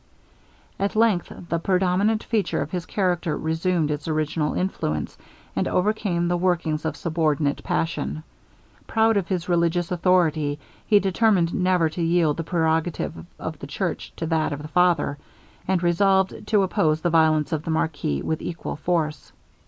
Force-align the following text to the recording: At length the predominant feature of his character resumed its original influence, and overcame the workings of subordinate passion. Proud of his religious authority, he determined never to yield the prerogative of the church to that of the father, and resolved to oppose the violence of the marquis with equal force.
At 0.79 0.95
length 0.95 1.31
the 1.49 1.59
predominant 1.59 2.23
feature 2.23 2.59
of 2.63 2.71
his 2.71 2.87
character 2.87 3.37
resumed 3.37 3.91
its 3.91 4.07
original 4.07 4.55
influence, 4.55 5.15
and 5.55 5.67
overcame 5.67 6.27
the 6.27 6.37
workings 6.37 6.85
of 6.85 6.97
subordinate 6.97 7.63
passion. 7.63 8.23
Proud 8.87 9.15
of 9.15 9.27
his 9.27 9.47
religious 9.47 9.91
authority, 9.91 10.57
he 10.87 10.99
determined 10.99 11.53
never 11.53 11.87
to 11.89 12.01
yield 12.01 12.37
the 12.37 12.43
prerogative 12.43 13.13
of 13.37 13.59
the 13.59 13.67
church 13.67 14.11
to 14.15 14.25
that 14.25 14.51
of 14.51 14.63
the 14.63 14.67
father, 14.69 15.19
and 15.67 15.83
resolved 15.83 16.47
to 16.47 16.63
oppose 16.63 17.01
the 17.01 17.11
violence 17.11 17.51
of 17.51 17.61
the 17.61 17.69
marquis 17.69 18.23
with 18.23 18.41
equal 18.41 18.77
force. 18.77 19.31